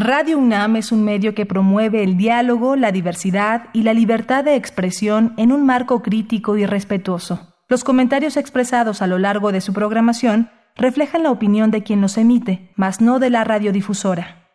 [0.00, 4.54] Radio UNAM es un medio que promueve el diálogo, la diversidad y la libertad de
[4.54, 7.56] expresión en un marco crítico y respetuoso.
[7.68, 12.16] Los comentarios expresados a lo largo de su programación reflejan la opinión de quien los
[12.16, 14.46] emite, mas no de la radiodifusora.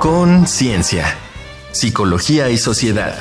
[0.00, 1.04] Conciencia,
[1.70, 3.14] psicología y sociedad.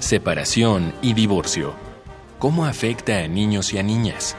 [0.00, 1.72] Separación y divorcio.
[2.40, 4.36] ¿Cómo afecta a niños y a niñas?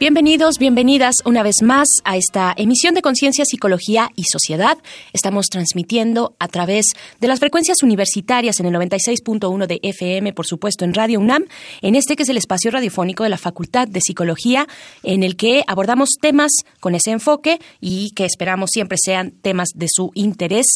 [0.00, 4.78] Bienvenidos, bienvenidas una vez más a esta emisión de Conciencia, Psicología y Sociedad.
[5.12, 6.86] Estamos transmitiendo a través
[7.20, 11.46] de las frecuencias universitarias en el 96.1 de FM, por supuesto en Radio UNAM,
[11.82, 14.68] en este que es el espacio radiofónico de la Facultad de Psicología,
[15.02, 19.88] en el que abordamos temas con ese enfoque y que esperamos siempre sean temas de
[19.90, 20.66] su interés.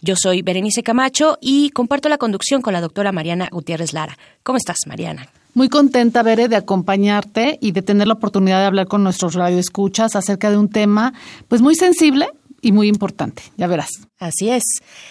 [0.00, 4.18] Yo soy Berenice Camacho y comparto la conducción con la doctora Mariana Gutiérrez Lara.
[4.42, 5.28] ¿Cómo estás, Mariana?
[5.54, 10.16] Muy contenta, Bere, de acompañarte y de tener la oportunidad de hablar con nuestros radioescuchas
[10.16, 11.12] acerca de un tema
[11.48, 12.30] pues muy sensible
[12.62, 13.90] y muy importante, ya verás.
[14.18, 14.62] Así es.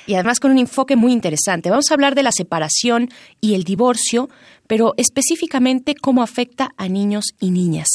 [0.07, 1.69] Y además con un enfoque muy interesante.
[1.69, 4.29] Vamos a hablar de la separación y el divorcio,
[4.65, 7.89] pero específicamente cómo afecta a niños y niñas.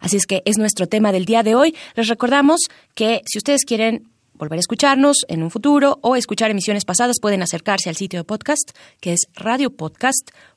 [0.00, 1.76] Así es que es nuestro tema del día de hoy.
[1.94, 2.62] Les recordamos
[2.94, 4.08] que si ustedes quieren
[4.42, 8.24] volver a escucharnos en un futuro o escuchar emisiones pasadas, pueden acercarse al sitio de
[8.24, 9.26] podcast, que es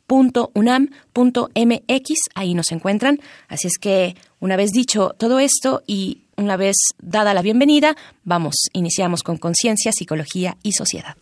[0.07, 2.13] radiopodcast.unam.mx.
[2.35, 3.19] Ahí nos encuentran.
[3.47, 8.55] Así es que, una vez dicho todo esto y una vez dada la bienvenida, vamos,
[8.73, 11.15] iniciamos con conciencia, psicología y sociedad.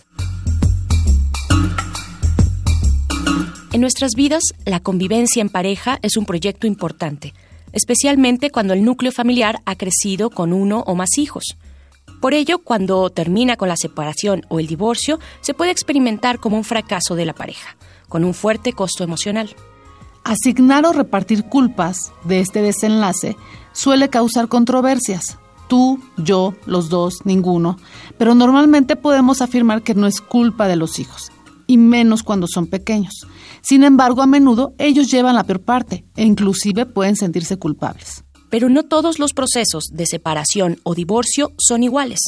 [3.72, 7.34] En nuestras vidas, la convivencia en pareja es un proyecto importante,
[7.72, 11.58] especialmente cuando el núcleo familiar ha crecido con uno o más hijos.
[12.22, 16.64] Por ello, cuando termina con la separación o el divorcio, se puede experimentar como un
[16.64, 17.76] fracaso de la pareja,
[18.14, 19.56] con un fuerte costo emocional.
[20.24, 23.36] Asignar o repartir culpas de este desenlace
[23.72, 25.40] suele causar controversias.
[25.68, 27.76] Tú, yo, los dos, ninguno.
[28.20, 31.32] Pero normalmente podemos afirmar que no es culpa de los hijos,
[31.66, 33.26] y menos cuando son pequeños.
[33.64, 38.24] Sin embargo, a menudo ellos llevan la peor parte e inclusive pueden sentirse culpables
[38.54, 42.20] pero no todos los procesos de separación o divorcio son iguales.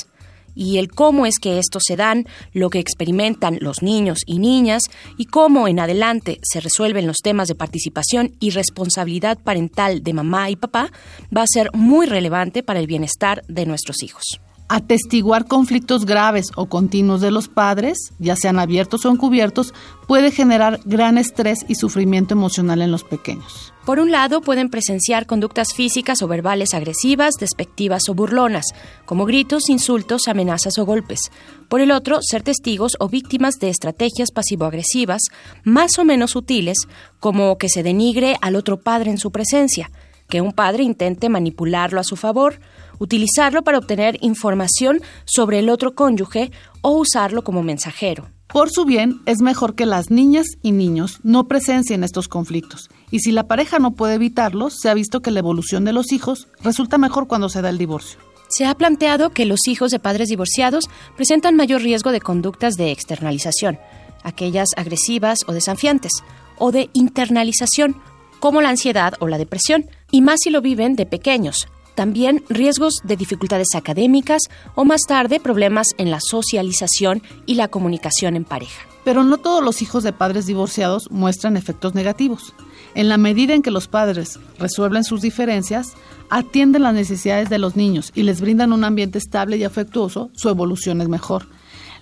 [0.56, 4.84] Y el cómo es que estos se dan, lo que experimentan los niños y niñas
[5.18, 10.50] y cómo en adelante se resuelven los temas de participación y responsabilidad parental de mamá
[10.50, 10.92] y papá
[11.36, 14.40] va a ser muy relevante para el bienestar de nuestros hijos.
[14.68, 19.76] Atestiguar conflictos graves o continuos de los padres, ya sean abiertos o encubiertos,
[20.08, 23.74] puede generar gran estrés y sufrimiento emocional en los pequeños.
[23.86, 28.66] Por un lado, pueden presenciar conductas físicas o verbales agresivas, despectivas o burlonas,
[29.06, 31.32] como gritos, insultos, amenazas o golpes.
[31.70, 35.22] Por el otro, ser testigos o víctimas de estrategias pasivo-agresivas,
[35.64, 36.78] más o menos sutiles,
[37.20, 39.92] como que se denigre al otro padre en su presencia,
[40.28, 42.60] que un padre intente manipularlo a su favor,
[43.00, 46.52] utilizarlo para obtener información sobre el otro cónyuge
[46.82, 48.28] o usarlo como mensajero.
[48.48, 52.90] Por su bien, es mejor que las niñas y niños no presencien estos conflictos.
[53.12, 56.12] Y si la pareja no puede evitarlos, se ha visto que la evolución de los
[56.12, 58.20] hijos resulta mejor cuando se da el divorcio.
[58.48, 62.92] Se ha planteado que los hijos de padres divorciados presentan mayor riesgo de conductas de
[62.92, 63.80] externalización,
[64.24, 66.12] aquellas agresivas o desafiantes,
[66.58, 67.98] o de internalización,
[68.40, 72.96] como la ansiedad o la depresión, y más si lo viven de pequeños, también riesgos
[73.04, 74.44] de dificultades académicas
[74.76, 78.86] o más tarde problemas en la socialización y la comunicación en pareja.
[79.04, 82.54] Pero no todos los hijos de padres divorciados muestran efectos negativos.
[82.96, 85.94] En la medida en que los padres resuelven sus diferencias,
[86.30, 90.50] atienden las necesidades de los niños y les brindan un ambiente estable y afectuoso, su
[90.50, 91.48] evolución es mejor.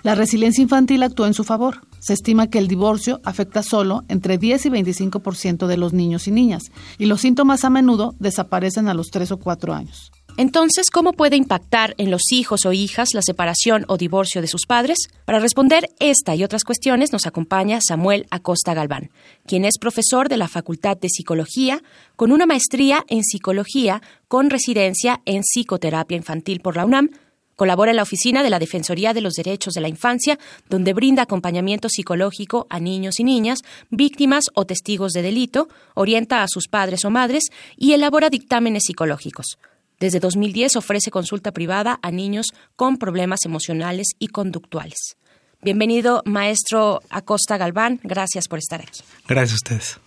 [0.03, 1.87] La resiliencia infantil actúa en su favor.
[1.99, 6.31] Se estima que el divorcio afecta solo entre 10 y 25% de los niños y
[6.31, 6.63] niñas,
[6.97, 10.11] y los síntomas a menudo desaparecen a los 3 o 4 años.
[10.35, 14.65] Entonces, ¿cómo puede impactar en los hijos o hijas la separación o divorcio de sus
[14.65, 14.97] padres?
[15.23, 19.09] Para responder esta y otras cuestiones nos acompaña Samuel Acosta Galván,
[19.45, 21.81] quien es profesor de la Facultad de Psicología,
[22.17, 27.09] con una maestría en psicología con residencia en psicoterapia infantil por la UNAM
[27.55, 30.39] Colabora en la oficina de la Defensoría de los Derechos de la Infancia,
[30.69, 33.59] donde brinda acompañamiento psicológico a niños y niñas,
[33.89, 37.43] víctimas o testigos de delito, orienta a sus padres o madres
[37.77, 39.57] y elabora dictámenes psicológicos.
[39.99, 45.15] Desde 2010 ofrece consulta privada a niños con problemas emocionales y conductuales.
[45.61, 48.01] Bienvenido, maestro Acosta Galván.
[48.03, 48.99] Gracias por estar aquí.
[49.27, 50.02] Gracias a ustedes.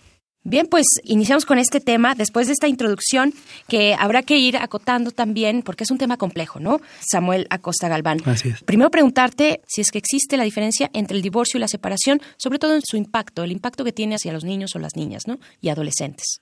[0.49, 3.33] Bien, pues iniciamos con este tema después de esta introducción
[3.67, 6.79] que habrá que ir acotando también porque es un tema complejo, ¿no?
[7.01, 8.21] Samuel Acosta Galván.
[8.23, 8.63] Así es.
[8.63, 12.59] Primero preguntarte si es que existe la diferencia entre el divorcio y la separación, sobre
[12.59, 15.37] todo en su impacto, el impacto que tiene hacia los niños o las niñas, ¿no?
[15.59, 16.39] Y adolescentes.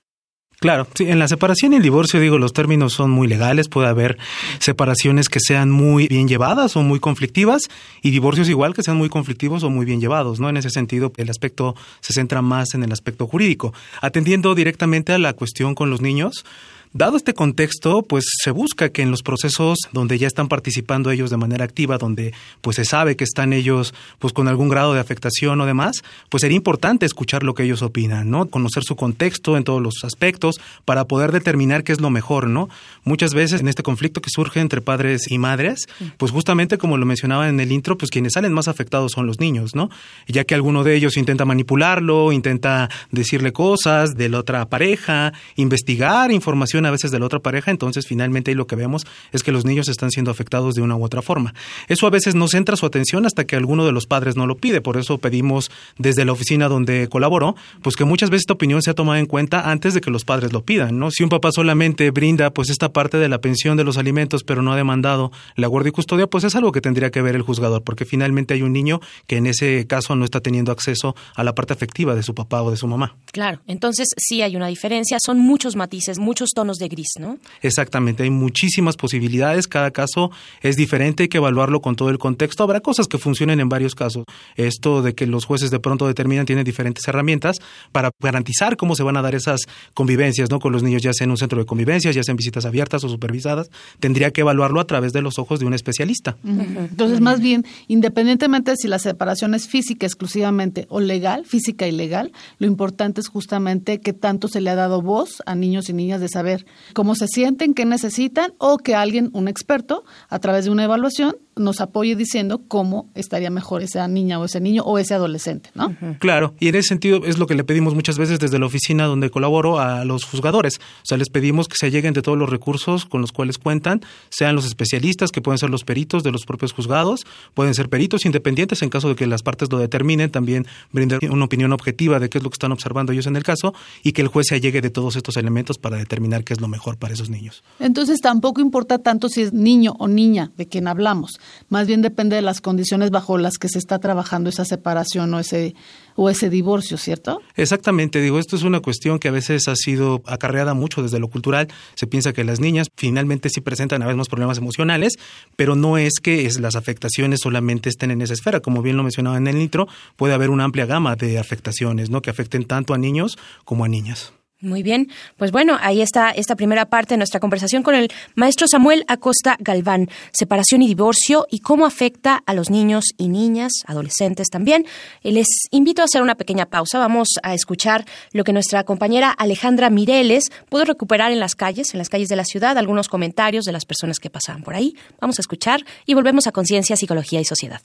[0.58, 3.88] Claro, sí, en la separación y el divorcio, digo, los términos son muy legales, puede
[3.88, 4.16] haber
[4.58, 7.62] separaciones que sean muy bien llevadas o muy conflictivas
[8.00, 10.48] y divorcios igual que sean muy conflictivos o muy bien llevados, ¿no?
[10.48, 13.74] En ese sentido, el aspecto se centra más en el aspecto jurídico.
[14.00, 16.46] Atendiendo directamente a la cuestión con los niños,
[16.92, 21.30] Dado este contexto, pues se busca que en los procesos donde ya están participando ellos
[21.30, 25.00] de manera activa, donde pues se sabe que están ellos pues con algún grado de
[25.00, 28.46] afectación o demás, pues sería importante escuchar lo que ellos opinan, ¿no?
[28.46, 32.70] Conocer su contexto en todos los aspectos para poder determinar qué es lo mejor, ¿no?
[33.04, 35.86] Muchas veces en este conflicto que surge entre padres y madres,
[36.16, 39.38] pues justamente como lo mencionaba en el intro, pues quienes salen más afectados son los
[39.38, 39.90] niños, ¿no?
[40.28, 46.32] Ya que alguno de ellos intenta manipularlo, intenta decirle cosas de la otra pareja, investigar
[46.32, 49.52] información a veces de la otra pareja, entonces finalmente ahí lo que vemos es que
[49.52, 51.54] los niños están siendo afectados de una u otra forma.
[51.88, 54.56] Eso a veces no centra su atención hasta que alguno de los padres no lo
[54.56, 58.82] pide, por eso pedimos desde la oficina donde colaboró, pues que muchas veces esta opinión
[58.82, 61.10] sea tomada en cuenta antes de que los padres lo pidan, ¿no?
[61.10, 64.62] Si un papá solamente brinda pues esta parte de la pensión de los alimentos, pero
[64.62, 67.42] no ha demandado la guardia y custodia, pues es algo que tendría que ver el
[67.42, 71.44] juzgador, porque finalmente hay un niño que en ese caso no está teniendo acceso a
[71.44, 73.16] la parte afectiva de su papá o de su mamá.
[73.32, 77.38] Claro, entonces sí hay una diferencia, son muchos matices, muchos tonos de gris, ¿no?
[77.62, 80.30] Exactamente, hay muchísimas posibilidades, cada caso
[80.60, 82.62] es diferente, hay que evaluarlo con todo el contexto.
[82.62, 84.24] Habrá cosas que funcionen en varios casos.
[84.56, 87.58] Esto de que los jueces de pronto determinan tienen diferentes herramientas
[87.92, 89.60] para garantizar cómo se van a dar esas
[89.94, 90.58] convivencias, ¿no?
[90.58, 93.04] Con los niños, ya sea en un centro de convivencias, ya sea en visitas abiertas
[93.04, 93.70] o supervisadas,
[94.00, 96.36] tendría que evaluarlo a través de los ojos de un especialista.
[96.44, 101.92] Entonces, más bien, independientemente de si la separación es física exclusivamente o legal, física y
[101.92, 105.92] legal, lo importante es justamente que tanto se le ha dado voz a niños y
[105.92, 106.55] niñas de saber
[106.94, 111.36] cómo se sienten, qué necesitan o que alguien, un experto, a través de una evaluación,
[111.56, 115.96] nos apoye diciendo cómo estaría mejor esa niña o ese niño o ese adolescente, ¿no?
[116.18, 119.06] Claro, y en ese sentido es lo que le pedimos muchas veces desde la oficina
[119.06, 120.78] donde colaboro a los juzgadores.
[120.78, 124.02] O sea, les pedimos que se lleguen de todos los recursos con los cuales cuentan,
[124.28, 128.26] sean los especialistas, que pueden ser los peritos de los propios juzgados, pueden ser peritos
[128.26, 132.28] independientes en caso de que las partes lo determinen, también brindar una opinión objetiva de
[132.28, 134.56] qué es lo que están observando ellos en el caso y que el juez se
[134.56, 137.64] allegue de todos estos elementos para determinar qué es lo mejor para esos niños.
[137.80, 142.36] Entonces tampoco importa tanto si es niño o niña de quien hablamos más bien depende
[142.36, 145.74] de las condiciones bajo las que se está trabajando esa separación o ese
[146.16, 147.40] o ese divorcio, ¿cierto?
[147.54, 151.28] Exactamente, digo, esto es una cuestión que a veces ha sido acarreada mucho desde lo
[151.28, 151.68] cultural.
[151.94, 155.14] Se piensa que las niñas finalmente sí presentan a veces más problemas emocionales,
[155.56, 158.60] pero no es que las afectaciones solamente estén en esa esfera.
[158.60, 162.22] Como bien lo mencionaba en el nitro, puede haber una amplia gama de afectaciones, ¿no?
[162.22, 164.32] Que afecten tanto a niños como a niñas.
[164.62, 168.66] Muy bien, pues bueno, ahí está esta primera parte de nuestra conversación con el maestro
[168.66, 174.48] Samuel Acosta Galván, separación y divorcio y cómo afecta a los niños y niñas, adolescentes
[174.48, 174.86] también.
[175.22, 179.90] Les invito a hacer una pequeña pausa, vamos a escuchar lo que nuestra compañera Alejandra
[179.90, 183.72] Mireles pudo recuperar en las calles, en las calles de la ciudad, algunos comentarios de
[183.72, 184.96] las personas que pasaban por ahí.
[185.20, 187.82] Vamos a escuchar y volvemos a Conciencia, Psicología y Sociedad.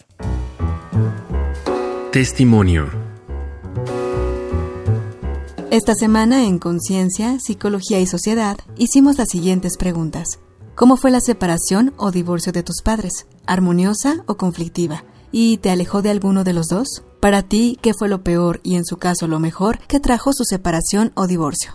[2.14, 3.01] Testimonio.
[5.72, 10.42] Esta semana en Conciencia, Psicología y Sociedad hicimos las siguientes preguntas.
[10.76, 13.26] ¿Cómo fue la separación o divorcio de tus padres?
[13.46, 15.06] ¿Armoniosa o conflictiva?
[15.32, 17.06] ¿Y te alejó de alguno de los dos?
[17.22, 20.44] Para ti, ¿qué fue lo peor y en su caso lo mejor que trajo su
[20.44, 21.72] separación o divorcio?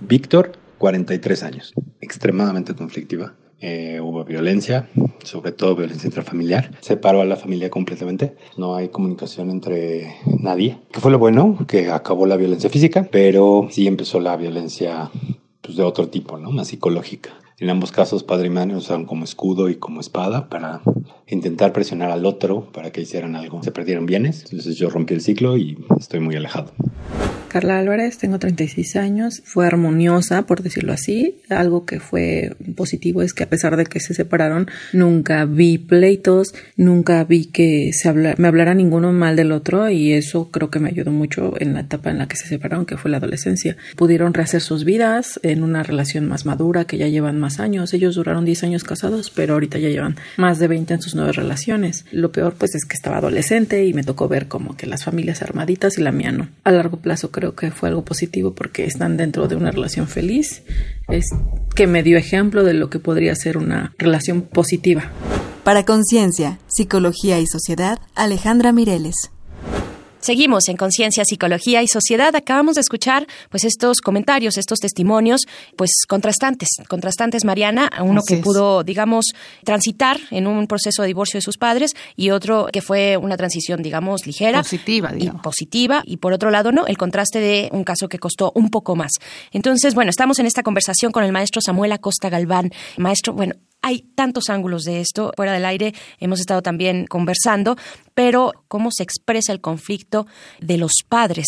[0.00, 3.36] Víctor, 43 años, extremadamente conflictiva.
[3.66, 4.90] Eh, hubo violencia,
[5.22, 6.72] sobre todo violencia intrafamiliar.
[6.82, 8.36] Separó a la familia completamente.
[8.58, 10.76] No hay comunicación entre nadie.
[10.92, 11.56] ¿Qué fue lo bueno?
[11.66, 15.10] Que acabó la violencia física, pero sí empezó la violencia
[15.62, 16.50] pues, de otro tipo, ¿no?
[16.50, 17.30] Más psicológica.
[17.58, 20.82] En ambos casos, padre y madre usaron como escudo y como espada para
[21.26, 23.62] intentar presionar al otro para que hicieran algo.
[23.62, 26.70] Se perdieron bienes, entonces yo rompí el ciclo y estoy muy alejado.
[27.54, 31.36] Carla Álvarez, tengo 36 años, fue armoniosa, por decirlo así.
[31.50, 36.52] Algo que fue positivo es que a pesar de que se separaron, nunca vi pleitos,
[36.76, 40.88] nunca vi que se me hablara ninguno mal del otro y eso creo que me
[40.88, 43.76] ayudó mucho en la etapa en la que se separaron, que fue la adolescencia.
[43.94, 47.94] Pudieron rehacer sus vidas en una relación más madura, que ya llevan más años.
[47.94, 51.36] Ellos duraron 10 años casados, pero ahorita ya llevan más de 20 en sus nuevas
[51.36, 52.04] relaciones.
[52.10, 55.40] Lo peor pues es que estaba adolescente y me tocó ver como que las familias
[55.40, 56.48] armaditas y la mía no.
[56.64, 60.62] A largo plazo creo que fue algo positivo porque están dentro de una relación feliz,
[61.08, 61.26] es
[61.74, 65.10] que me dio ejemplo de lo que podría ser una relación positiva.
[65.64, 69.30] Para Conciencia, Psicología y Sociedad, Alejandra Mireles.
[70.24, 72.34] Seguimos en Conciencia, Psicología y Sociedad.
[72.34, 75.42] Acabamos de escuchar pues estos comentarios, estos testimonios,
[75.76, 79.26] pues contrastantes, contrastantes, Mariana, uno que pudo, digamos,
[79.64, 83.82] transitar en un proceso de divorcio de sus padres y otro que fue una transición,
[83.82, 84.62] digamos, ligera.
[84.62, 85.40] Positiva, digamos.
[85.40, 86.02] Y positiva.
[86.06, 89.12] Y por otro lado, no, el contraste de un caso que costó un poco más.
[89.52, 92.72] Entonces, bueno, estamos en esta conversación con el maestro Samuel Acosta Galván.
[92.96, 95.32] Maestro, bueno, hay tantos ángulos de esto.
[95.36, 97.76] Fuera del aire hemos estado también conversando,
[98.14, 100.26] pero cómo se expresa el conflicto
[100.60, 101.46] de los padres.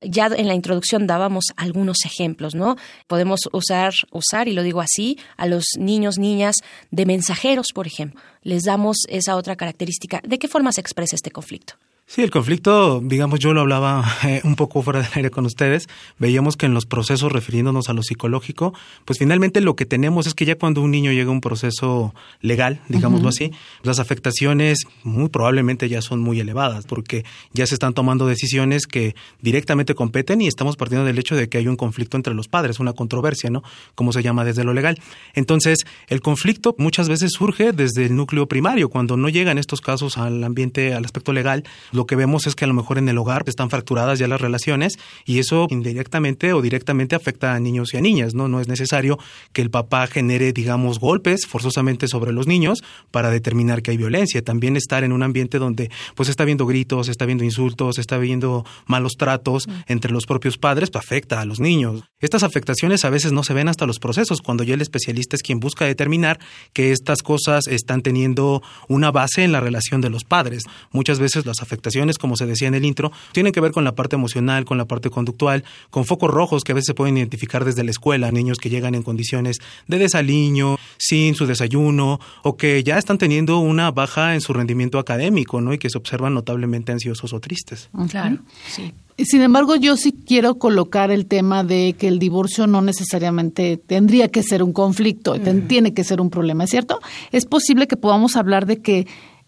[0.00, 2.76] Ya en la introducción dábamos algunos ejemplos, ¿no?
[3.06, 6.56] Podemos usar, usar, y lo digo así, a los niños, niñas
[6.90, 8.20] de mensajeros, por ejemplo.
[8.42, 10.22] Les damos esa otra característica.
[10.26, 11.74] ¿De qué forma se expresa este conflicto?
[12.06, 15.88] Sí, el conflicto, digamos, yo lo hablaba eh, un poco fuera del aire con ustedes,
[16.18, 18.74] veíamos que en los procesos, refiriéndonos a lo psicológico,
[19.06, 22.14] pues finalmente lo que tenemos es que ya cuando un niño llega a un proceso
[22.42, 27.94] legal, digámoslo así, las afectaciones muy probablemente ya son muy elevadas, porque ya se están
[27.94, 32.18] tomando decisiones que directamente competen y estamos partiendo del hecho de que hay un conflicto
[32.18, 33.62] entre los padres, una controversia, ¿no?
[33.94, 35.00] Como se llama desde lo legal.
[35.32, 40.18] Entonces, el conflicto muchas veces surge desde el núcleo primario, cuando no llegan estos casos
[40.18, 43.16] al ambiente, al aspecto legal, lo que vemos es que a lo mejor en el
[43.16, 47.98] hogar están fracturadas ya las relaciones y eso indirectamente o directamente afecta a niños y
[47.98, 48.48] a niñas, ¿no?
[48.48, 49.16] No es necesario
[49.52, 52.82] que el papá genere, digamos, golpes forzosamente sobre los niños
[53.12, 54.42] para determinar que hay violencia.
[54.42, 58.66] También estar en un ambiente donde pues está viendo gritos, está viendo insultos, está viendo
[58.86, 62.02] malos tratos entre los propios padres, pues afecta a los niños.
[62.18, 65.42] Estas afectaciones a veces no se ven hasta los procesos, cuando ya el especialista es
[65.42, 66.40] quien busca determinar
[66.72, 70.64] que estas cosas están teniendo una base en la relación de los padres.
[70.90, 71.83] Muchas veces las afectaciones
[72.18, 74.86] como se decía en el intro, tienen que ver con la parte emocional, con la
[74.86, 78.58] parte conductual, con focos rojos que a veces se pueden identificar desde la escuela, niños
[78.58, 83.90] que llegan en condiciones de desaliño, sin su desayuno, o que ya están teniendo una
[83.90, 85.72] baja en su rendimiento académico, ¿no?
[85.72, 87.90] Y que se observan notablemente ansiosos o tristes.
[88.08, 88.92] Claro, sí.
[89.16, 94.28] Sin embargo, yo sí quiero colocar el tema de que el divorcio no necesariamente tendría
[94.28, 95.36] que ser un conflicto,
[95.68, 96.98] tiene que ser un problema, ¿es cierto?
[97.30, 99.06] Es posible que podamos hablar de que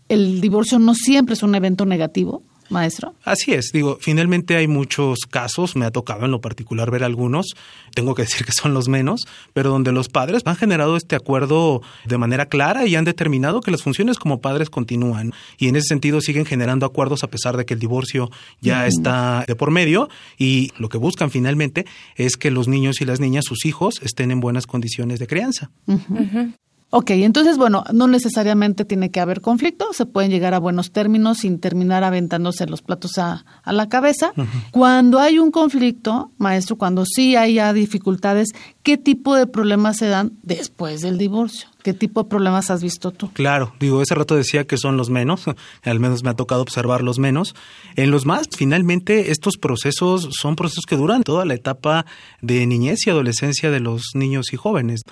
[0.09, 3.15] el divorcio no siempre es un evento negativo, maestro.
[3.25, 7.55] Así es, digo, finalmente hay muchos casos, me ha tocado en lo particular ver algunos,
[7.95, 11.83] tengo que decir que son los menos, pero donde los padres han generado este acuerdo
[12.05, 15.89] de manera clara y han determinado que las funciones como padres continúan y en ese
[15.89, 20.09] sentido siguen generando acuerdos a pesar de que el divorcio ya está de por medio
[20.39, 21.87] y lo que buscan finalmente
[22.17, 25.71] es que los niños y las niñas, sus hijos, estén en buenas condiciones de crianza.
[26.91, 31.39] Ok, entonces, bueno, no necesariamente tiene que haber conflicto, se pueden llegar a buenos términos
[31.39, 34.33] sin terminar aventándose los platos a, la cabeza.
[34.71, 38.51] Cuando hay un conflicto, maestro, cuando sí hay dificultades,
[38.85, 41.69] ¿qué tipo de problemas se dan después del divorcio?
[41.83, 43.31] ¿Qué tipo de problemas has visto tú?
[43.33, 45.45] Claro, digo, ese rato decía que son los menos,
[45.85, 47.55] al menos me ha tocado observar los menos.
[47.97, 52.07] En los más, finalmente, estos procesos son procesos que duran toda la etapa
[52.43, 55.03] de niñez y adolescencia de los niños y jóvenes.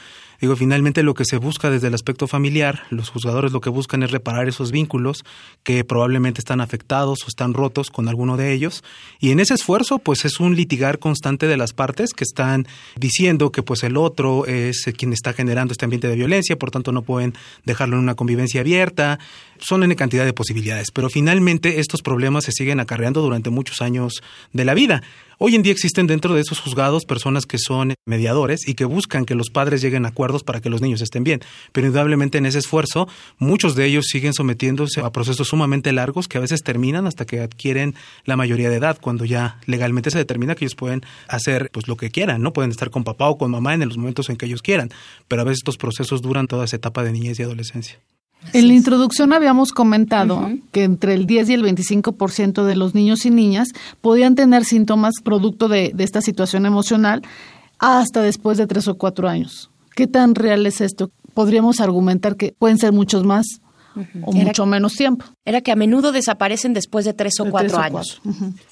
[0.41, 4.03] Digo, finalmente lo que se busca desde el aspecto familiar, los juzgadores lo que buscan
[4.03, 5.25] es reparar esos vínculos
[5.63, 8.83] que probablemente están afectados o están rotos con alguno de ellos.
[9.21, 13.53] Y en ese esfuerzo, pues es un litigar constante de las partes que están diciendo
[13.53, 17.03] que pues el otro es quien está generando este ambiente de violencia, por tanto no
[17.03, 19.19] pueden dejarlo en una convivencia abierta.
[19.59, 24.23] Son en cantidad de posibilidades, pero finalmente estos problemas se siguen acarreando durante muchos años
[24.53, 25.03] de la vida.
[25.39, 29.25] Hoy en día existen dentro de esos juzgados personas que son mediadores y que buscan
[29.25, 31.41] que los padres lleguen a acuerdos para que los niños estén bien.
[31.73, 33.09] Pero indudablemente en ese esfuerzo,
[33.39, 37.41] muchos de ellos siguen sometiéndose a procesos sumamente largos que a veces terminan hasta que
[37.41, 37.95] adquieren
[38.25, 41.97] la mayoría de edad, cuando ya legalmente se determina que ellos pueden hacer pues lo
[41.97, 42.53] que quieran, ¿no?
[42.53, 44.91] Pueden estar con papá o con mamá en los momentos en que ellos quieran.
[45.27, 47.99] Pero a veces estos procesos duran toda esa etapa de niñez y adolescencia.
[48.53, 53.25] En la introducción habíamos comentado que entre el 10 y el 25% de los niños
[53.27, 53.69] y niñas
[54.01, 57.23] podían tener síntomas producto de, de, esta situación emocional
[57.79, 59.71] hasta después de tres o cuatro años.
[59.97, 61.11] ¿Qué tan real es esto?
[61.33, 63.61] Podríamos argumentar que pueden ser muchos más
[64.23, 65.25] o mucho menos tiempo.
[65.45, 68.21] Era que a menudo desaparecen después de tres o cuatro años.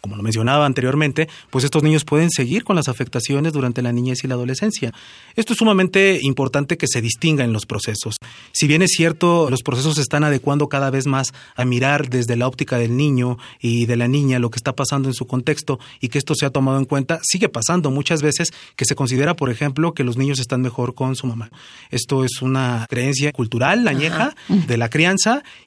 [0.00, 4.25] Como lo mencionaba anteriormente, pues estos niños pueden seguir con las afectaciones durante la niñez
[4.25, 4.93] y la adolescencia.
[5.37, 8.17] Esto es sumamente importante que se distinga en los procesos.
[8.52, 12.37] Si bien es cierto, los procesos se están adecuando cada vez más a mirar desde
[12.37, 15.79] la óptica del niño y de la niña lo que está pasando en su contexto
[16.00, 19.35] y que esto se ha tomado en cuenta, sigue pasando muchas veces que se considera,
[19.35, 21.50] por ejemplo, que los niños están mejor con su mamá.
[21.91, 25.12] Esto es una creencia cultural, añeja, de la crianza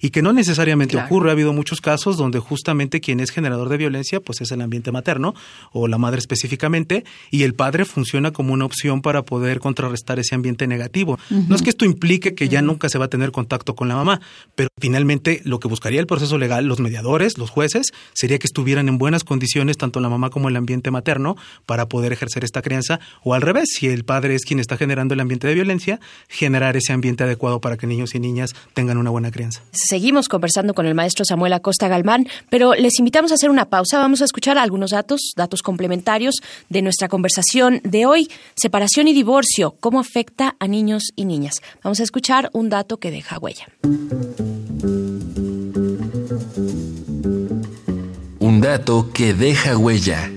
[0.02, 1.30] y que no necesariamente ocurre.
[1.30, 4.92] Ha habido muchos casos donde justamente quien es generador de violencia pues es el ambiente
[4.92, 5.34] materno
[5.72, 10.36] o la madre específicamente y el padre funciona como una opción para poder contrarrestar ese
[10.36, 11.18] ambiente negativo.
[11.30, 13.96] No es que esto implique que ya nunca se va a tener contacto con la
[13.96, 14.22] mamá,
[14.56, 18.90] pero finalmente lo que buscaría el proceso legal, los mediadores, los jueces, sería que estuvieran
[18.90, 21.36] en buenas condiciones tanto la mamá como el ambiente materno
[21.66, 25.14] para poder ejercer esta crianza o al revés, si el padre es quien está generando
[25.14, 29.10] el ambiente de violencia, generar ese ambiente adecuado para que niños y niñas tengan una
[29.10, 29.35] buena crianza.
[29.72, 34.00] Seguimos conversando con el maestro Samuel Acosta Galmán, pero les invitamos a hacer una pausa.
[34.00, 36.36] Vamos a escuchar algunos datos, datos complementarios
[36.70, 38.30] de nuestra conversación de hoy.
[38.56, 41.62] Separación y divorcio, ¿cómo afecta a niños y niñas?
[41.84, 43.68] Vamos a escuchar un dato que deja huella.
[48.40, 50.30] Un dato que deja huella.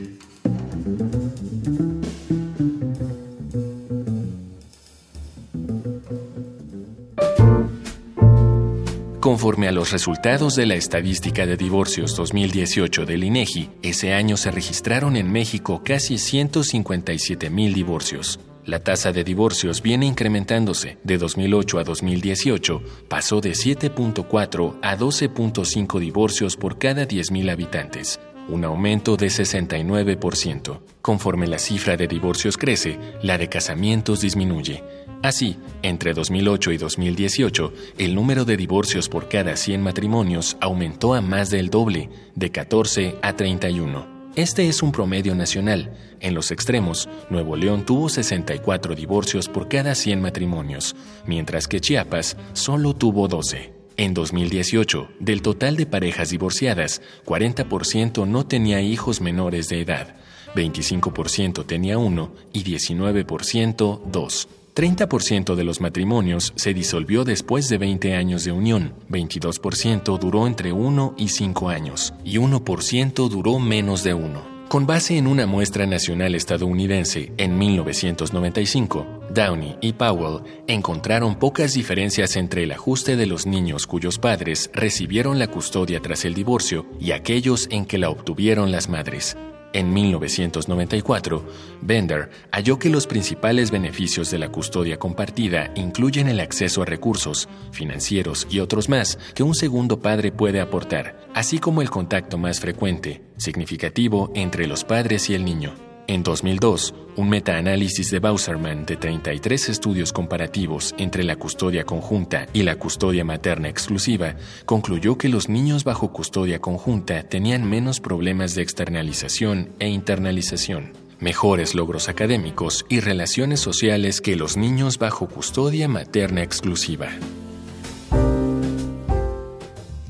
[9.28, 14.50] Conforme a los resultados de la estadística de divorcios 2018 del INEGI, ese año se
[14.50, 18.40] registraron en México casi 157 mil divorcios.
[18.64, 20.96] La tasa de divorcios viene incrementándose.
[21.04, 28.64] De 2008 a 2018 pasó de 7.4 a 12.5 divorcios por cada 10.000 habitantes, un
[28.64, 30.80] aumento de 69%.
[31.02, 34.82] Conforme la cifra de divorcios crece, la de casamientos disminuye.
[35.22, 41.20] Así, entre 2008 y 2018, el número de divorcios por cada 100 matrimonios aumentó a
[41.20, 44.06] más del doble, de 14 a 31.
[44.36, 45.92] Este es un promedio nacional.
[46.20, 50.94] En los extremos, Nuevo León tuvo 64 divorcios por cada 100 matrimonios,
[51.26, 53.72] mientras que Chiapas solo tuvo 12.
[53.96, 60.14] En 2018, del total de parejas divorciadas, 40% no tenía hijos menores de edad,
[60.54, 64.48] 25% tenía uno y 19% dos.
[64.78, 70.70] 30% de los matrimonios se disolvió después de 20 años de unión, 22% duró entre
[70.70, 74.68] 1 y 5 años y 1% duró menos de 1.
[74.68, 79.04] Con base en una muestra nacional estadounidense en 1995,
[79.34, 85.40] Downey y Powell encontraron pocas diferencias entre el ajuste de los niños cuyos padres recibieron
[85.40, 89.36] la custodia tras el divorcio y aquellos en que la obtuvieron las madres.
[89.72, 91.44] En 1994,
[91.82, 97.48] Bender halló que los principales beneficios de la custodia compartida incluyen el acceso a recursos,
[97.70, 102.60] financieros y otros más que un segundo padre puede aportar, así como el contacto más
[102.60, 105.87] frecuente, significativo entre los padres y el niño.
[106.10, 112.62] En 2002, un metaanálisis de Bauserman de 33 estudios comparativos entre la custodia conjunta y
[112.62, 118.62] la custodia materna exclusiva concluyó que los niños bajo custodia conjunta tenían menos problemas de
[118.62, 126.42] externalización e internalización, mejores logros académicos y relaciones sociales que los niños bajo custodia materna
[126.42, 127.10] exclusiva.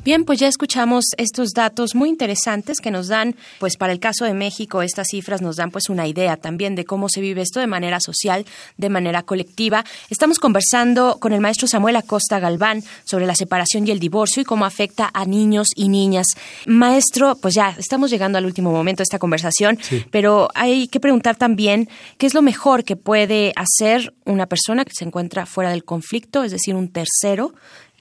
[0.08, 4.24] Bien, pues ya escuchamos estos datos muy interesantes que nos dan, pues para el caso
[4.24, 7.60] de México, estas cifras nos dan pues una idea también de cómo se vive esto
[7.60, 8.46] de manera social,
[8.78, 9.84] de manera colectiva.
[10.08, 14.46] Estamos conversando con el maestro Samuel Acosta Galván sobre la separación y el divorcio y
[14.46, 16.28] cómo afecta a niños y niñas.
[16.64, 19.78] Maestro, pues ya estamos llegando al último momento de esta conversación,
[20.10, 24.94] pero hay que preguntar también qué es lo mejor que puede hacer una persona que
[24.94, 27.52] se encuentra fuera del conflicto, es decir, un tercero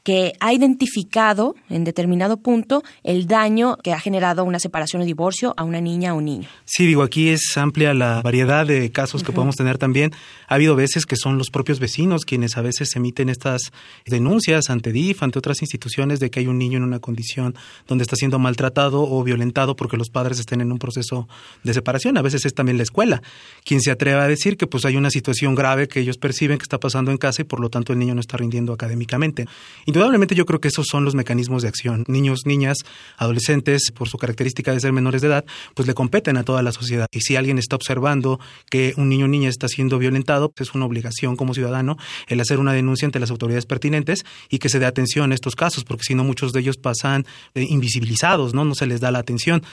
[0.08, 5.54] que ha identificado en determinado punto el daño que ha generado una separación o divorcio
[5.58, 6.48] a una niña o niño.
[6.64, 10.14] Sí, digo, aquí es amplia la variedad de casos que podemos tener también.
[10.48, 13.74] Ha habido veces que son los propios vecinos quienes a veces emiten estas
[14.06, 18.04] denuncias ante DIF, ante otras instituciones de que hay un niño en una condición donde
[18.04, 21.28] está siendo maltratado o violentado porque los padres estén en un proceso
[21.66, 22.18] de separación.
[22.18, 23.22] A veces es también la escuela
[23.66, 26.64] quien se atreve a decir que pues hay una situación grave que ellos perciben que
[26.64, 29.48] está pasando en casa y por lo tanto el niño no está rindiendo académicamente.
[29.98, 32.04] Indudablemente yo creo que esos son los mecanismos de acción.
[32.08, 32.78] Niños, niñas,
[33.18, 36.72] adolescentes, por su característica de ser menores de edad, pues le competen a toda la
[36.72, 37.08] sociedad.
[37.12, 40.76] Y si alguien está observando que un niño o niña está siendo violentado, pues es
[40.76, 44.78] una obligación como ciudadano el hacer una denuncia ante las autoridades pertinentes y que se
[44.78, 48.66] dé atención a estos casos, porque si no muchos de ellos pasan eh, invisibilizados, ¿no?
[48.66, 49.64] No se les da la atención.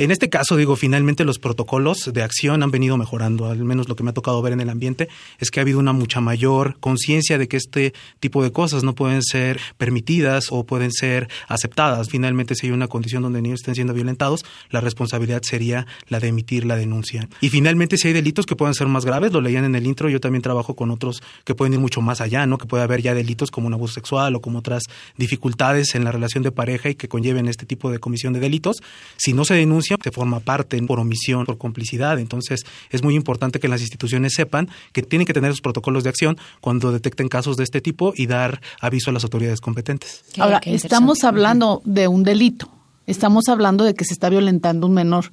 [0.00, 3.96] En este caso, digo, finalmente los protocolos de acción han venido mejorando, al menos lo
[3.96, 6.78] que me ha tocado ver en el ambiente es que ha habido una mucha mayor
[6.80, 12.08] conciencia de que este tipo de cosas no pueden ser permitidas o pueden ser aceptadas.
[12.08, 16.28] Finalmente, si hay una condición donde niños estén siendo violentados, la responsabilidad sería la de
[16.28, 17.28] emitir la denuncia.
[17.42, 20.08] Y finalmente, si hay delitos que pueden ser más graves, lo leían en el intro,
[20.08, 22.56] yo también trabajo con otros que pueden ir mucho más allá, ¿no?
[22.56, 24.84] Que puede haber ya delitos como un abuso sexual o como otras
[25.18, 28.78] dificultades en la relación de pareja y que conlleven este tipo de comisión de delitos.
[29.18, 32.18] Si no se denuncia agresión se forma parte por omisión, por complicidad.
[32.18, 36.10] Entonces, es muy importante que las instituciones sepan que tienen que tener los protocolos de
[36.10, 40.24] acción cuando detecten casos de este tipo y dar aviso a las autoridades competentes.
[40.38, 42.68] Ahora, estamos hablando de un delito.
[43.06, 45.32] Estamos hablando de que se está violentando un menor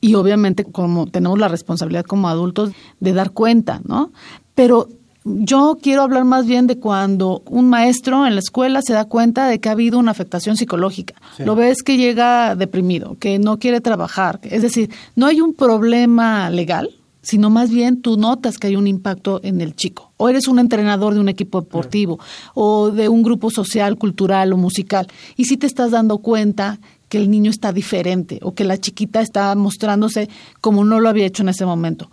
[0.00, 4.12] y obviamente como tenemos la responsabilidad como adultos de dar cuenta, ¿no?
[4.54, 4.88] Pero
[5.24, 9.46] yo quiero hablar más bien de cuando un maestro en la escuela se da cuenta
[9.46, 11.14] de que ha habido una afectación psicológica.
[11.38, 14.40] Lo ves que llega deprimido, que no quiere trabajar.
[14.42, 16.90] Es decir, no hay un problema legal,
[17.22, 20.12] sino más bien tú notas que hay un impacto en el chico.
[20.16, 22.18] O eres un entrenador de un equipo deportivo
[22.54, 25.06] o de un grupo social, cultural o musical.
[25.36, 29.20] Y si te estás dando cuenta que el niño está diferente o que la chiquita
[29.20, 30.28] está mostrándose
[30.60, 32.10] como no lo había hecho en ese momento.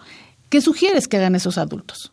[0.50, 2.12] ¿Qué sugieres que hagan esos adultos?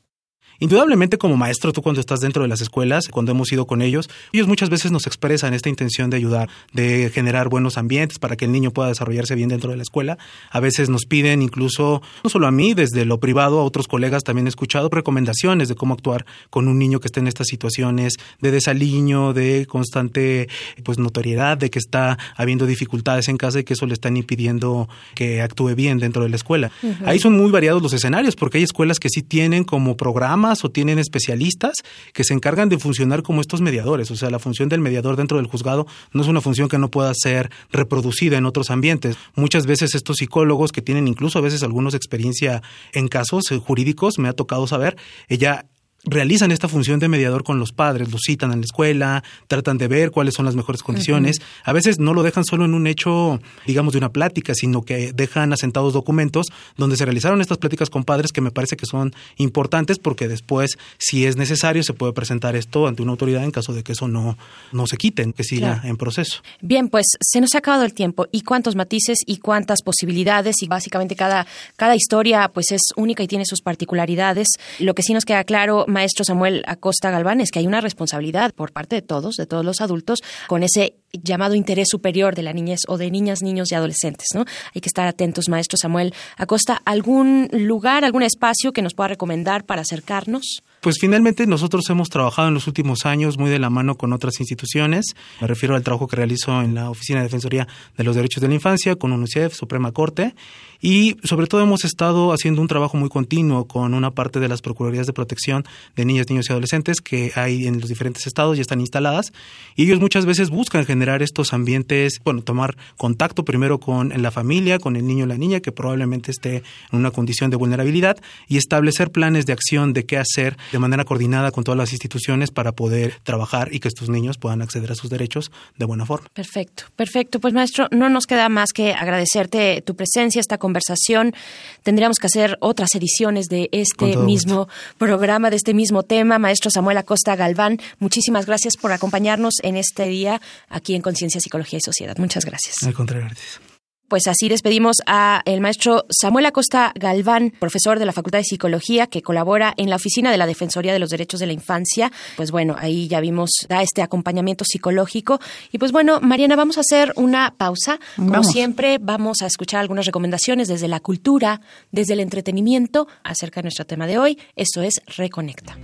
[0.59, 4.09] Indudablemente como maestro, tú cuando estás dentro de las escuelas, cuando hemos ido con ellos,
[4.33, 8.47] ellos muchas veces nos expresan esta intención de ayudar, de generar buenos ambientes para que
[8.47, 10.19] el niño pueda desarrollarse bien dentro de la escuela.
[10.51, 14.25] A veces nos piden incluso, no solo a mí, desde lo privado, a otros colegas
[14.25, 18.14] también he escuchado recomendaciones de cómo actuar con un niño que esté en estas situaciones
[18.40, 20.49] de desaliño, de constante
[20.85, 24.88] pues notoriedad, de que está habiendo dificultades en casa y que eso le están impidiendo
[25.14, 26.71] que actúe bien dentro de la escuela.
[27.05, 30.71] Ahí son muy variados los escenarios porque hay escuelas que sí tienen como programa o
[30.71, 31.75] tienen especialistas
[32.13, 34.11] que se encargan de funcionar como estos mediadores.
[34.11, 36.91] O sea, la función del mediador dentro del juzgado no es una función que no
[36.91, 39.17] pueda ser reproducida en otros ambientes.
[39.35, 44.19] Muchas veces estos psicólogos que tienen incluso a veces algunos experiencia en casos eh, jurídicos,
[44.19, 44.97] me ha tocado saber,
[45.29, 45.67] ella
[46.07, 49.88] realizan esta función de mediador con los padres, los citan en la escuela, tratan de
[49.88, 51.40] ver cuáles son las mejores condiciones.
[51.64, 55.12] A veces no lo dejan solo en un hecho, digamos, de una plática, sino que
[55.12, 59.14] dejan asentados documentos donde se realizaron estas pláticas con padres que me parece que son
[59.37, 63.73] importantes porque después, si es necesario, se puede presentar esto ante una autoridad en caso
[63.73, 64.38] de que eso no,
[64.73, 66.42] no se quiten, que siga en proceso.
[66.61, 70.69] Bien, pues se nos ha acabado el tiempo y cuántos matices y cuántas posibilidades y
[70.69, 74.49] básicamente cada, cada historia pues es única y tiene sus particularidades.
[74.79, 78.53] Lo que sí nos queda claro, maestro Samuel Acosta Galván, es que hay una responsabilidad
[78.53, 82.53] por parte de todos, de todos los adultos, con ese llamado interés superior de la
[82.53, 84.45] niñez o de niñas, niños y adolescentes, ¿no?
[84.75, 86.83] Hay que estar atentos, maestro Samuel Acosta.
[86.85, 90.63] ¿Algún lugar, algún espacio que nos pueda recomendar para acercarnos?
[90.87, 94.38] Pues finalmente nosotros hemos trabajado en los últimos años muy de la mano con otras
[94.38, 95.16] instituciones.
[95.40, 98.46] Me refiero al trabajo que realizo en la Oficina de Defensoría de los Derechos de
[98.46, 100.37] la Infancia, con UNICEF, Suprema Corte,
[100.81, 104.62] y sobre todo hemos estado haciendo un trabajo muy continuo con una parte de las
[104.62, 105.64] Procuradurías de Protección
[105.96, 109.33] de Niñas, Niños y Adolescentes que hay en los diferentes estados y están instaladas.
[109.75, 114.79] Y ellos muchas veces buscan generar estos ambientes, bueno, tomar contacto primero con la familia,
[114.79, 118.57] con el niño o la niña que probablemente esté en una condición de vulnerabilidad y
[118.57, 122.73] establecer planes de acción de qué hacer de manera coordinada con todas las instituciones para
[122.73, 126.29] poder trabajar y que estos niños puedan acceder a sus derechos de buena forma.
[126.35, 127.41] Perfecto, perfecto.
[127.41, 131.35] Pues maestro, no nos queda más que agradecerte tu presencia, esta conversación.
[131.83, 136.39] Tendríamos que hacer otras ediciones de este mismo programa, de este mismo tema.
[136.39, 141.79] Maestro Samuel Acosta Galván, muchísimas gracias por acompañarnos en este día aquí en Conciencia, Psicología
[141.79, 142.19] y Sociedad.
[142.19, 142.83] Muchas gracias.
[142.83, 143.76] Al contrario, gracias.
[144.09, 149.09] Pues así despedimos a el maestro Samuel Acosta Galván, profesor de la Facultad de Psicología,
[149.09, 152.12] que colabora en la Oficina de la Defensoría de los Derechos de la Infancia.
[152.37, 155.40] Pues bueno, ahí ya vimos, da este acompañamiento psicológico.
[155.73, 157.99] Y pues bueno, Mariana, vamos a hacer una pausa.
[158.14, 163.64] Como siempre, vamos a escuchar algunas recomendaciones desde la cultura, desde el entretenimiento, acerca de
[163.64, 164.38] nuestro tema de hoy.
[164.55, 165.77] Esto es Reconecta.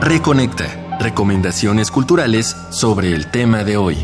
[0.00, 3.96] Reconecta Recomendaciones culturales sobre el tema de hoy.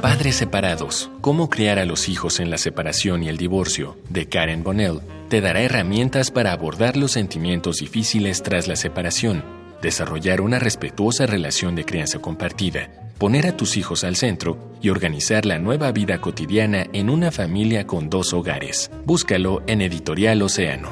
[0.00, 1.10] Padres separados.
[1.20, 5.40] Cómo criar a los hijos en la separación y el divorcio, de Karen Bonnell, te
[5.40, 9.44] dará herramientas para abordar los sentimientos difíciles tras la separación,
[9.80, 15.46] desarrollar una respetuosa relación de crianza compartida, poner a tus hijos al centro y organizar
[15.46, 18.90] la nueva vida cotidiana en una familia con dos hogares.
[19.04, 20.88] Búscalo en Editorial Océano.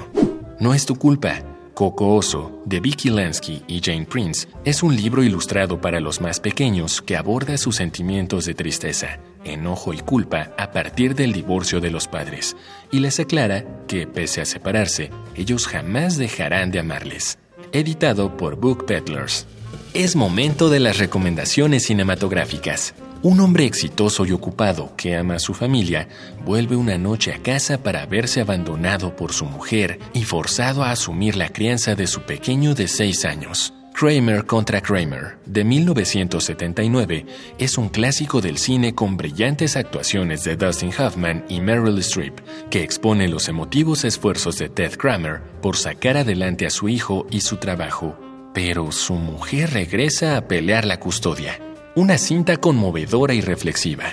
[0.60, 1.42] No es tu culpa.
[1.80, 6.38] Coco Oso, de Vicky Lansky y Jane Prince, es un libro ilustrado para los más
[6.38, 11.90] pequeños que aborda sus sentimientos de tristeza, enojo y culpa a partir del divorcio de
[11.90, 12.54] los padres,
[12.90, 17.38] y les aclara que, pese a separarse, ellos jamás dejarán de amarles.
[17.72, 19.46] Editado por Book Peddlers.
[19.94, 22.92] Es momento de las recomendaciones cinematográficas.
[23.22, 26.08] Un hombre exitoso y ocupado que ama a su familia
[26.42, 31.36] vuelve una noche a casa para verse abandonado por su mujer y forzado a asumir
[31.36, 33.74] la crianza de su pequeño de seis años.
[33.92, 37.26] Kramer contra Kramer, de 1979,
[37.58, 42.82] es un clásico del cine con brillantes actuaciones de Dustin Hoffman y Meryl Streep, que
[42.82, 47.58] expone los emotivos esfuerzos de Ted Kramer por sacar adelante a su hijo y su
[47.58, 48.18] trabajo.
[48.54, 51.60] Pero su mujer regresa a pelear la custodia.
[51.96, 54.04] Una cinta conmovedora y reflexiva.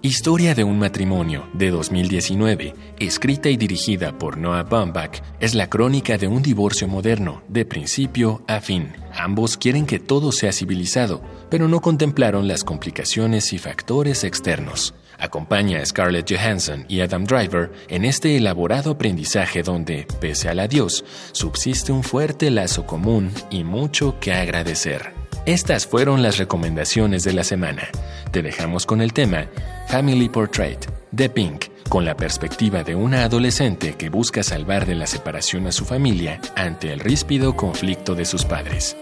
[0.00, 6.16] Historia de un matrimonio de 2019, escrita y dirigida por Noah Baumbach, es la crónica
[6.16, 8.94] de un divorcio moderno, de principio a fin.
[9.14, 14.94] Ambos quieren que todo sea civilizado, pero no contemplaron las complicaciones y factores externos.
[15.18, 21.04] Acompaña a Scarlett Johansson y Adam Driver en este elaborado aprendizaje donde, pese al adiós,
[21.32, 25.21] subsiste un fuerte lazo común y mucho que agradecer.
[25.46, 27.88] Estas fueron las recomendaciones de la semana.
[28.30, 29.48] Te dejamos con el tema
[29.88, 30.78] Family Portrait
[31.10, 35.72] de Pink, con la perspectiva de una adolescente que busca salvar de la separación a
[35.72, 38.96] su familia ante el ríspido conflicto de sus padres.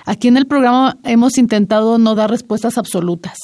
[0.05, 3.37] Aquí en el programa hemos intentado no dar respuestas absolutas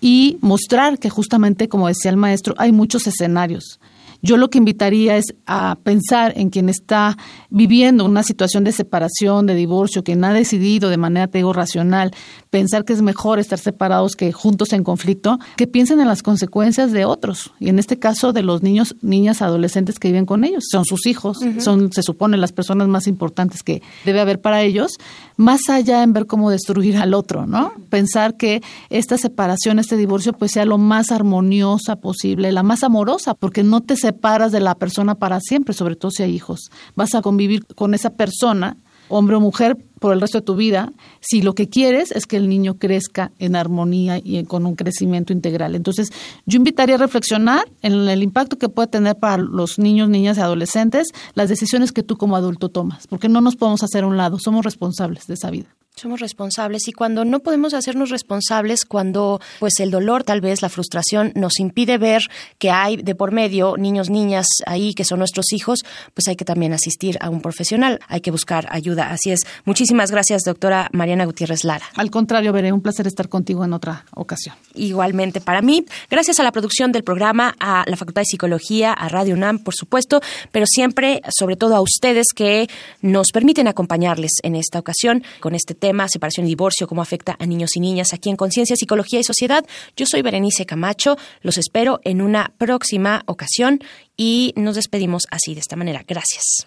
[0.00, 3.80] y mostrar que justamente, como decía el maestro, hay muchos escenarios.
[4.24, 7.18] Yo lo que invitaría es a pensar en quien está
[7.50, 12.10] viviendo una situación de separación, de divorcio, quien ha decidido de manera, te racional,
[12.54, 16.92] pensar que es mejor estar separados que juntos en conflicto, que piensen en las consecuencias
[16.92, 17.50] de otros.
[17.58, 20.62] Y en este caso de los niños, niñas, adolescentes que viven con ellos.
[20.70, 24.92] Son sus hijos, son, se supone, las personas más importantes que debe haber para ellos,
[25.36, 27.72] más allá en ver cómo destruir al otro, ¿no?
[27.90, 33.34] Pensar que esta separación, este divorcio, pues sea lo más armoniosa posible, la más amorosa,
[33.34, 36.70] porque no te separas de la persona para siempre, sobre todo si hay hijos.
[36.94, 38.76] Vas a convivir con esa persona,
[39.08, 42.36] hombre o mujer, por el resto de tu vida, si lo que quieres es que
[42.36, 45.74] el niño crezca en armonía y con un crecimiento integral.
[45.74, 46.12] Entonces,
[46.44, 50.42] yo invitaría a reflexionar en el impacto que puede tener para los niños, niñas y
[50.42, 54.18] adolescentes las decisiones que tú como adulto tomas, porque no nos podemos hacer a un
[54.18, 55.74] lado, somos responsables de esa vida.
[55.96, 60.68] Somos responsables y cuando no podemos hacernos responsables, cuando pues el dolor, tal vez la
[60.68, 62.24] frustración nos impide ver
[62.58, 66.44] que hay de por medio niños, niñas ahí que son nuestros hijos, pues hay que
[66.44, 69.12] también asistir a un profesional, hay que buscar ayuda.
[69.12, 69.42] Así es.
[69.64, 71.84] Muchísimas gracias, doctora Mariana Gutiérrez Lara.
[71.94, 74.54] Al contrario, veré un placer estar contigo en otra ocasión.
[74.74, 75.84] Igualmente para mí.
[76.10, 79.74] Gracias a la producción del programa, a la Facultad de Psicología, a Radio UNAM, por
[79.74, 80.20] supuesto,
[80.52, 82.68] pero siempre, sobre todo a ustedes que
[83.02, 87.46] nos permiten acompañarles en esta ocasión con este tema, separación y divorcio, cómo afecta a
[87.46, 89.64] niños y niñas aquí en Conciencia, Psicología y Sociedad.
[89.96, 93.80] Yo soy Berenice Camacho, los espero en una próxima ocasión
[94.16, 96.04] y nos despedimos así, de esta manera.
[96.06, 96.66] Gracias.